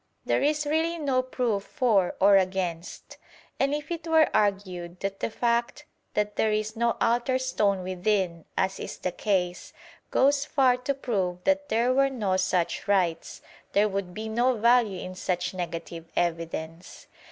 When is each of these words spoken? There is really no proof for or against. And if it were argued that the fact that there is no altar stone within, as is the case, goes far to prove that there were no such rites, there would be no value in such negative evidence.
There 0.25 0.41
is 0.41 0.65
really 0.65 0.97
no 0.97 1.21
proof 1.21 1.63
for 1.63 2.15
or 2.19 2.35
against. 2.35 3.19
And 3.59 3.71
if 3.71 3.91
it 3.91 4.07
were 4.07 4.35
argued 4.35 4.99
that 5.01 5.19
the 5.19 5.29
fact 5.29 5.85
that 6.15 6.37
there 6.37 6.51
is 6.51 6.75
no 6.75 6.97
altar 6.99 7.37
stone 7.37 7.83
within, 7.83 8.45
as 8.57 8.79
is 8.79 8.97
the 8.97 9.11
case, 9.11 9.73
goes 10.09 10.43
far 10.43 10.77
to 10.77 10.95
prove 10.95 11.43
that 11.43 11.69
there 11.69 11.93
were 11.93 12.09
no 12.09 12.35
such 12.37 12.87
rites, 12.87 13.43
there 13.73 13.87
would 13.89 14.15
be 14.15 14.27
no 14.27 14.57
value 14.57 14.99
in 14.99 15.13
such 15.13 15.53
negative 15.53 16.07
evidence. 16.15 17.05